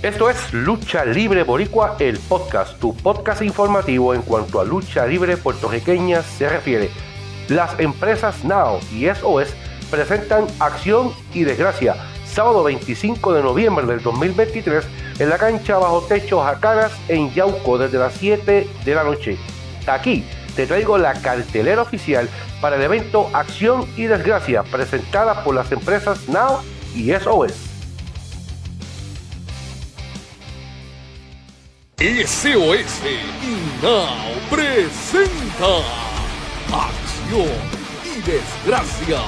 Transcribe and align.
Esto 0.00 0.30
es 0.30 0.52
Lucha 0.52 1.04
Libre 1.04 1.42
Boricua, 1.42 1.96
el 1.98 2.20
podcast, 2.20 2.78
tu 2.78 2.94
podcast 2.94 3.42
informativo 3.42 4.14
en 4.14 4.22
cuanto 4.22 4.60
a 4.60 4.64
lucha 4.64 5.04
libre 5.04 5.36
puertorriqueña 5.36 6.22
se 6.22 6.48
refiere. 6.48 6.88
Las 7.48 7.80
empresas 7.80 8.44
Now 8.44 8.78
y 8.92 9.06
SOS 9.06 9.48
presentan 9.90 10.46
Acción 10.60 11.12
y 11.34 11.42
Desgracia, 11.42 11.96
sábado 12.24 12.62
25 12.62 13.32
de 13.32 13.42
noviembre 13.42 13.86
del 13.86 14.00
2023 14.00 14.84
en 15.18 15.30
la 15.30 15.36
cancha 15.36 15.78
bajo 15.78 16.02
techo 16.02 16.42
Jacanas 16.42 16.92
en 17.08 17.34
Yauco 17.34 17.76
desde 17.76 17.98
las 17.98 18.14
7 18.14 18.70
de 18.84 18.94
la 18.94 19.02
noche. 19.02 19.36
Aquí 19.88 20.24
te 20.54 20.68
traigo 20.68 20.96
la 20.96 21.14
cartelera 21.14 21.82
oficial 21.82 22.28
para 22.60 22.76
el 22.76 22.82
evento 22.82 23.30
Acción 23.32 23.84
y 23.96 24.04
Desgracia 24.04 24.62
presentada 24.62 25.42
por 25.42 25.56
las 25.56 25.72
empresas 25.72 26.28
Now 26.28 26.60
y 26.94 27.10
SOS. 27.10 27.67
SOS 31.98 33.02
y 33.42 33.82
Now 33.82 34.38
presenta 34.48 35.78
Acción 36.70 37.50
y 38.04 38.20
Desgracia. 38.20 39.18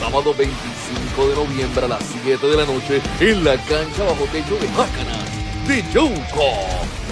Sábado 0.00 0.32
25 0.32 1.28
de 1.28 1.34
noviembre 1.34 1.84
a 1.84 1.88
las 1.88 2.02
7 2.22 2.46
de 2.46 2.56
la 2.56 2.64
noche 2.64 3.02
en 3.20 3.44
la 3.44 3.58
cancha 3.58 4.04
bajo 4.04 4.24
techo 4.32 4.56
de 4.56 4.68
Mácanas 4.68 5.28
de 5.66 5.84
Yauco. 5.92 6.54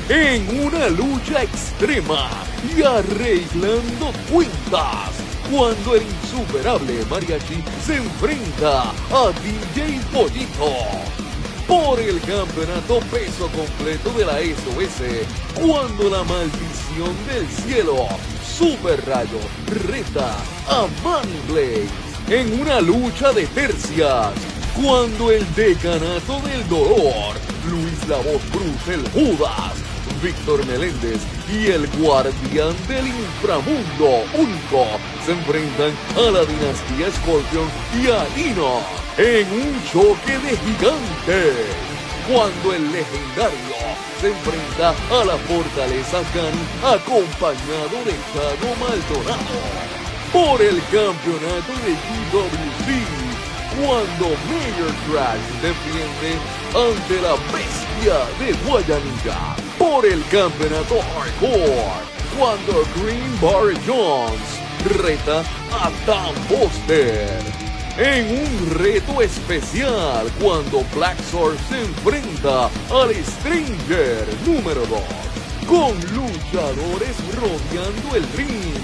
En 0.09 0.65
una 0.65 0.89
lucha 0.89 1.43
extrema 1.43 2.31
y 2.75 2.83
arreglando 2.83 4.13
cuentas. 4.33 5.11
Cuando 5.51 5.95
el 5.95 6.05
insuperable 6.05 7.05
mariachi 7.11 7.63
se 7.85 7.97
enfrenta 7.97 8.85
a 9.11 9.31
DJ 9.43 10.01
Pollito 10.11 11.26
por 11.66 11.99
el 12.01 12.21
campeonato 12.21 13.01
peso 13.10 13.49
completo 13.49 14.10
de 14.13 14.24
la 14.24 14.38
SOS. 14.38 15.27
Cuando 15.54 16.09
la 16.10 16.23
maldición 16.24 17.15
del 17.27 17.46
cielo, 17.49 18.07
Super 18.45 19.04
Rayo, 19.07 19.41
reta 19.88 20.37
a 20.68 20.87
Blaze 21.49 21.88
en 22.29 22.60
una 22.60 22.80
lucha 22.80 23.32
de 23.32 23.46
tercias. 23.49 24.32
Cuando 24.82 25.30
el 25.30 25.45
decanato 25.54 26.41
del 26.41 26.68
dolor, 26.68 27.35
Luis 27.71 28.09
La 28.09 28.19
Bruce, 28.19 28.95
el 28.95 29.09
Judas, 29.10 29.85
Víctor 30.23 30.65
Meléndez 30.66 31.21
y 31.49 31.66
el 31.66 31.87
guardián 31.99 32.74
del 32.88 33.07
inframundo 33.07 34.24
único 34.35 34.87
se 35.24 35.32
enfrentan 35.32 35.93
a 36.16 36.30
la 36.30 36.45
dinastía 36.45 37.10
Scorpion 37.13 37.68
y 38.01 38.09
a 38.09 38.26
Ino 38.37 38.80
en 39.18 39.46
un 39.52 39.82
choque 39.85 40.38
de 40.38 40.57
gigantes. 40.57 41.66
Cuando 42.29 42.74
el 42.74 42.93
legendario 42.93 43.76
se 44.21 44.29
enfrenta 44.29 44.90
a 44.90 45.24
la 45.24 45.37
fortaleza 45.37 46.23
Khan 46.35 46.95
acompañado 46.95 47.96
de 48.04 48.16
Chago 48.32 48.74
Maldonado 48.80 49.96
por 50.32 50.60
el 50.60 50.80
campeonato 50.91 51.73
de 51.85 51.93
GWC 51.95 53.26
cuando 53.76 54.29
Mayor 54.48 54.95
Crash 55.07 55.46
defiende 55.60 56.38
ante 56.74 57.20
la 57.20 57.35
bestia 57.52 58.24
de 58.38 58.52
Guayanilla 58.65 59.66
por 59.88 60.04
el 60.04 60.23
campeonato 60.26 60.96
hardcore, 61.15 62.02
cuando 62.37 62.84
Green 62.96 63.40
Bar 63.40 63.73
Jones 63.87 64.41
reta 65.00 65.41
a 65.70 65.91
Tom 66.04 66.34
Buster 66.48 67.38
en 67.97 68.26
un 68.41 68.70
reto 68.78 69.22
especial 69.22 70.28
cuando 70.41 70.84
Black 70.94 71.16
Sword 71.31 71.56
se 71.69 71.81
enfrenta 71.82 72.64
al 72.91 73.14
Stranger 73.14 74.26
número 74.44 74.84
2 74.87 75.00
con 75.69 75.94
luchadores 76.14 77.16
rodeando 77.36 78.16
el 78.16 78.25
ring 78.36 78.75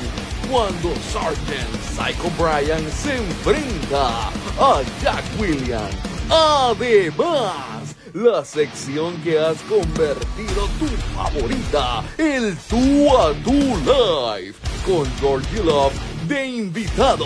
cuando 0.48 0.94
Sergeant 1.10 1.74
Psycho 1.96 2.30
Brian 2.38 2.84
se 2.92 3.16
enfrenta 3.16 4.28
a 4.58 4.82
Jack 5.02 5.24
Williams. 5.38 5.96
Además, 6.30 7.71
la 8.14 8.44
sección 8.44 9.16
que 9.22 9.38
has 9.38 9.58
convertido 9.62 10.68
tu 10.78 10.86
favorita, 11.14 12.04
el 12.18 12.56
tú 12.68 13.16
a 13.16 13.32
tu 13.42 13.52
live, 13.52 14.54
con 14.84 15.06
Georgie 15.18 15.64
Love 15.64 15.94
de 16.28 16.46
invitado, 16.46 17.24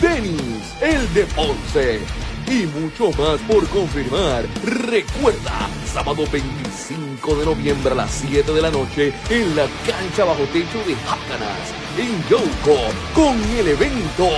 Dennis, 0.00 0.74
el 0.82 1.12
de 1.14 1.24
Ponce, 1.34 2.00
y 2.46 2.66
mucho 2.66 3.10
más 3.12 3.40
por 3.48 3.66
confirmar. 3.68 4.44
Recuerda, 4.64 5.68
sábado 5.86 6.24
25 6.30 7.36
de 7.36 7.44
noviembre 7.46 7.92
a 7.92 7.96
las 7.96 8.10
7 8.10 8.52
de 8.52 8.62
la 8.62 8.70
noche 8.70 9.14
en 9.30 9.56
la 9.56 9.66
cancha 9.86 10.24
bajo 10.24 10.42
techo 10.52 10.78
de 10.86 10.94
Hácanas, 11.08 11.72
en 11.96 12.22
Yauco, 12.28 12.78
con 13.14 13.42
el 13.56 13.68
evento 13.68 14.28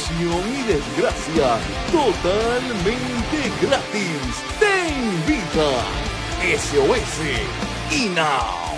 Acción 0.00 0.42
y 0.54 0.62
Desgracia, 0.62 1.58
totalmente 1.92 3.52
gratis. 3.60 4.42
Te 4.58 4.88
invita 4.88 5.84
SOS 6.56 7.20
Now. 8.08 8.69